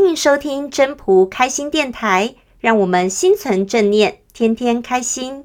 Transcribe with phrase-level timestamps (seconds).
[0.00, 5.44] 欢迎收听真仆开心电台，让我们心存正念，天天开心。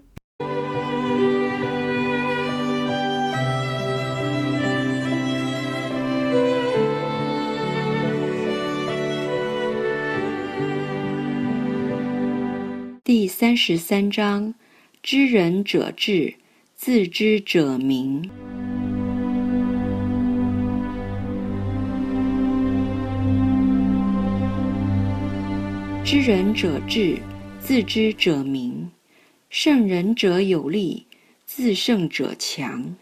[13.04, 14.54] 第三十三章：
[15.02, 16.36] 知人者智，
[16.76, 18.30] 自知者明。
[26.06, 27.18] 知人者智，
[27.62, 28.92] 自知者明。
[29.50, 31.08] 胜人者有力，
[31.46, 32.94] 自胜者强。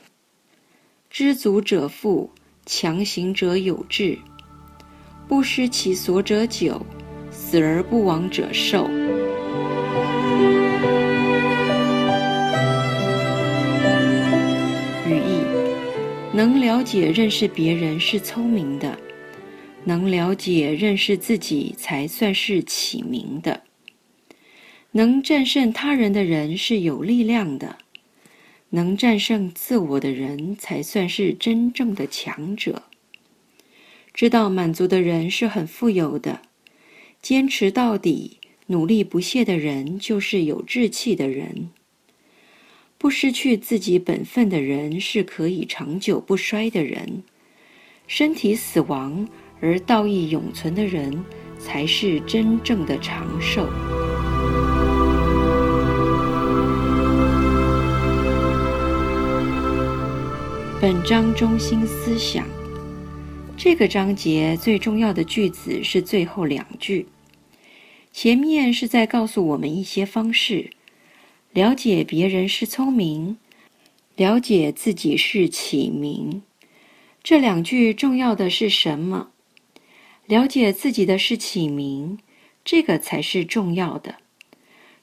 [1.10, 2.30] 知足者富，
[2.68, 4.16] 强行者有志。
[5.28, 6.86] 不失其所者久，
[7.32, 8.88] 死而不亡者寿。
[15.08, 15.42] 语义：
[16.32, 18.96] 能了解、认识别人是聪明的。
[19.84, 23.62] 能了解、认识自己，才算是启明的；
[24.92, 27.78] 能战胜他人的人是有力量的；
[28.70, 32.84] 能战胜自我的人，才算是真正的强者。
[34.14, 36.42] 知道满足的人是很富有的；
[37.22, 38.38] 坚持到底、
[38.68, 41.70] 努力不懈的人，就是有志气的人；
[43.00, 47.24] 不失去自己本分的人，是可以长久不衰的人。
[48.06, 49.28] 身体死亡，
[49.62, 51.24] 而道义永存的人，
[51.60, 53.70] 才是真正的长寿。
[60.82, 62.44] 本章中心思想：
[63.56, 67.06] 这个章节最重要的句子是最后两句，
[68.12, 70.72] 前面是在告诉我们一些方式，
[71.54, 73.38] 了解别人是聪明，
[74.16, 76.42] 了解自己是启明。
[77.22, 79.31] 这两句重要的是什么？
[80.28, 82.20] 了解自己的是启明，
[82.64, 84.16] 这个才是重要的。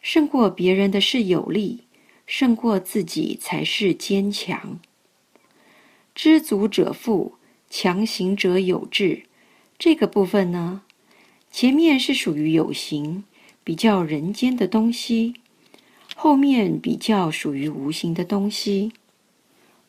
[0.00, 1.84] 胜过别人的是有力，
[2.26, 4.78] 胜过自己才是坚强。
[6.14, 7.34] 知足者富，
[7.68, 9.24] 强行者有志。
[9.78, 10.82] 这个部分呢，
[11.50, 13.24] 前面是属于有形，
[13.62, 15.34] 比较人间的东西；
[16.16, 18.92] 后面比较属于无形的东西。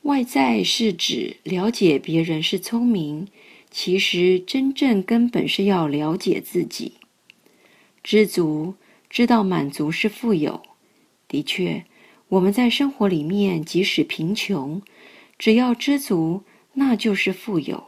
[0.03, 3.27] 外在是指了解别人是聪明。
[3.71, 6.93] 其实，真正根本是要了解自己，
[8.03, 8.73] 知足，
[9.09, 10.63] 知道满足是富有。
[11.27, 11.85] 的确，
[12.29, 14.81] 我们在生活里面，即使贫穷，
[15.37, 16.43] 只要知足，
[16.73, 17.87] 那就是富有。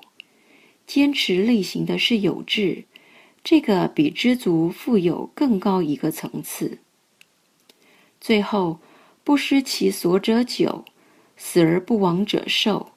[0.86, 2.86] 坚持力行的是有志，
[3.44, 6.78] 这个比知足、富有更高一个层次。
[8.20, 8.80] 最后，
[9.24, 10.86] 不失其所者久，
[11.36, 12.92] 死而不亡者寿。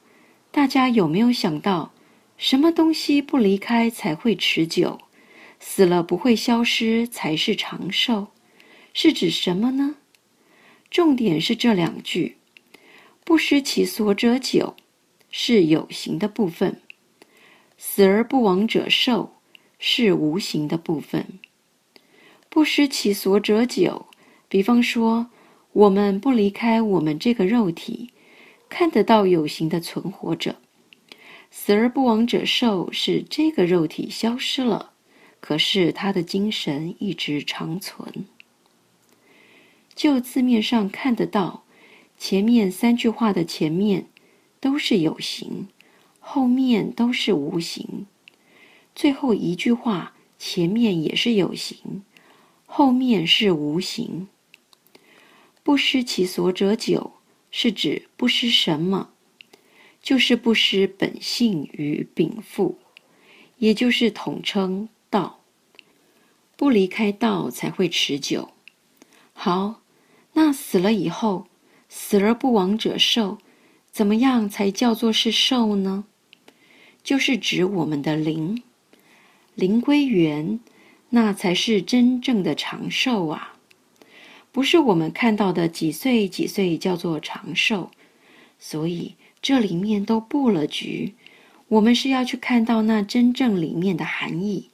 [0.51, 1.94] 大家有没有想到？
[2.37, 5.00] 什么东西不离开才会持久？
[5.61, 8.28] 死了不会消失才是长寿，
[8.93, 9.97] 是指什么呢？
[10.91, 12.37] 重点是这两句
[13.25, 14.77] ：“不失其所者久”
[15.31, 16.81] 是有形的部分
[17.78, 19.37] ，“死而不亡者寿”
[19.78, 21.39] 是无形的部分。
[22.51, 24.06] 不失其所者久，
[24.49, 25.31] 比方说，
[25.72, 28.11] 我们不离开我们这个肉体，
[28.69, 30.56] 看得到有形的存活着。
[31.56, 34.91] 死而不亡者寿，是这个肉体消失了，
[35.41, 38.26] 可是他的精神一直长存。
[39.94, 41.62] 就字面上看得到，
[42.19, 44.09] 前面三句话的前面
[44.60, 45.69] 都是有形，
[46.19, 48.06] 后面都是无形。
[48.94, 52.03] 最后一句话前面也是有形，
[52.66, 54.26] 后面是无形。
[55.62, 57.12] 不失其所者久，
[57.53, 59.10] 是指不失什么？
[60.04, 62.78] 就是不失本性与禀赋，
[63.56, 65.41] 也就是统称道。
[66.56, 68.50] 不离开道才会持久。
[69.32, 69.81] 好，
[70.34, 71.47] 那死了以后，
[71.88, 73.38] 死而不亡者寿，
[73.91, 76.04] 怎么样才叫做是寿呢？
[77.03, 78.62] 就是指我们的灵，
[79.54, 80.60] 灵归元，
[81.09, 83.56] 那才是真正的长寿啊！
[84.53, 87.91] 不是我们看到的几岁几岁叫做长寿，
[88.59, 89.15] 所以。
[89.44, 91.12] 这里面都布了局，
[91.68, 94.70] 我们是要去看到那真正里面的含义，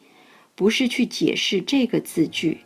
[0.54, 2.58] 不是去解释这个字句，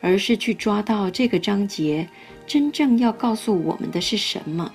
[0.00, 2.08] 而是去抓到这个章节
[2.46, 4.72] 真正要告诉我们的是什么。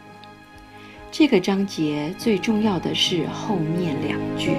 [1.10, 4.52] 这个章节最重要的是后面两句。